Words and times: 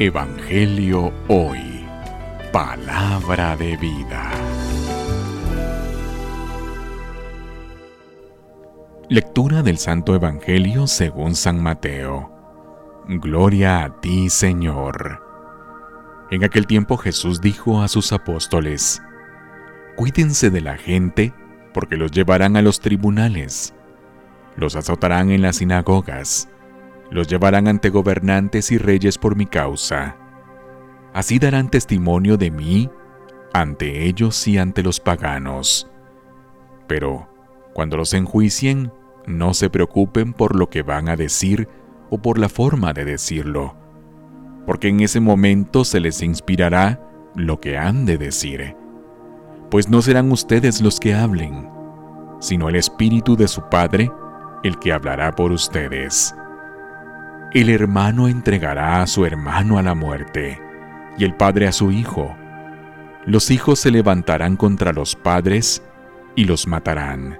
Evangelio 0.00 1.12
Hoy. 1.26 1.84
Palabra 2.52 3.56
de 3.56 3.76
vida. 3.78 4.30
Lectura 9.08 9.64
del 9.64 9.76
Santo 9.78 10.14
Evangelio 10.14 10.86
según 10.86 11.34
San 11.34 11.60
Mateo. 11.60 12.30
Gloria 13.08 13.82
a 13.82 14.00
ti, 14.00 14.30
Señor. 14.30 15.20
En 16.30 16.44
aquel 16.44 16.68
tiempo 16.68 16.96
Jesús 16.96 17.40
dijo 17.40 17.82
a 17.82 17.88
sus 17.88 18.12
apóstoles, 18.12 19.02
Cuídense 19.96 20.50
de 20.50 20.60
la 20.60 20.76
gente, 20.76 21.34
porque 21.74 21.96
los 21.96 22.12
llevarán 22.12 22.56
a 22.56 22.62
los 22.62 22.78
tribunales, 22.78 23.74
los 24.54 24.76
azotarán 24.76 25.32
en 25.32 25.42
las 25.42 25.56
sinagogas, 25.56 26.48
los 27.10 27.28
llevarán 27.28 27.68
ante 27.68 27.90
gobernantes 27.90 28.70
y 28.70 28.78
reyes 28.78 29.18
por 29.18 29.36
mi 29.36 29.46
causa. 29.46 30.16
Así 31.12 31.38
darán 31.38 31.70
testimonio 31.70 32.36
de 32.36 32.50
mí 32.50 32.90
ante 33.52 34.04
ellos 34.06 34.46
y 34.46 34.58
ante 34.58 34.82
los 34.82 35.00
paganos. 35.00 35.90
Pero, 36.86 37.28
cuando 37.72 37.96
los 37.96 38.12
enjuicien, 38.14 38.92
no 39.26 39.54
se 39.54 39.70
preocupen 39.70 40.32
por 40.32 40.56
lo 40.56 40.68
que 40.70 40.82
van 40.82 41.08
a 41.08 41.16
decir 41.16 41.68
o 42.10 42.18
por 42.18 42.38
la 42.38 42.48
forma 42.48 42.92
de 42.92 43.04
decirlo, 43.04 43.76
porque 44.66 44.88
en 44.88 45.00
ese 45.00 45.20
momento 45.20 45.84
se 45.84 46.00
les 46.00 46.22
inspirará 46.22 47.00
lo 47.34 47.60
que 47.60 47.76
han 47.76 48.06
de 48.06 48.18
decir. 48.18 48.74
Pues 49.70 49.88
no 49.88 50.00
serán 50.00 50.32
ustedes 50.32 50.80
los 50.80 50.98
que 50.98 51.14
hablen, 51.14 51.68
sino 52.40 52.68
el 52.68 52.76
Espíritu 52.76 53.36
de 53.36 53.48
su 53.48 53.62
Padre 53.68 54.10
el 54.64 54.78
que 54.78 54.92
hablará 54.92 55.32
por 55.32 55.52
ustedes. 55.52 56.34
El 57.54 57.70
hermano 57.70 58.28
entregará 58.28 59.00
a 59.00 59.06
su 59.06 59.24
hermano 59.24 59.78
a 59.78 59.82
la 59.82 59.94
muerte, 59.94 60.60
y 61.16 61.24
el 61.24 61.34
padre 61.34 61.66
a 61.66 61.72
su 61.72 61.90
hijo. 61.90 62.36
Los 63.24 63.50
hijos 63.50 63.78
se 63.78 63.90
levantarán 63.90 64.56
contra 64.56 64.92
los 64.92 65.16
padres 65.16 65.82
y 66.36 66.44
los 66.44 66.66
matarán. 66.66 67.38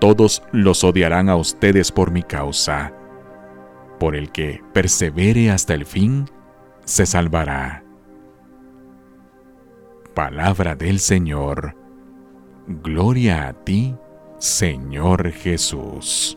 Todos 0.00 0.42
los 0.50 0.82
odiarán 0.82 1.28
a 1.28 1.36
ustedes 1.36 1.92
por 1.92 2.10
mi 2.10 2.24
causa. 2.24 2.92
Por 4.00 4.16
el 4.16 4.32
que 4.32 4.60
persevere 4.72 5.50
hasta 5.52 5.74
el 5.74 5.86
fin, 5.86 6.28
se 6.84 7.06
salvará. 7.06 7.84
Palabra 10.12 10.74
del 10.74 10.98
Señor. 10.98 11.76
Gloria 12.66 13.46
a 13.46 13.52
ti, 13.52 13.94
Señor 14.38 15.30
Jesús. 15.30 16.36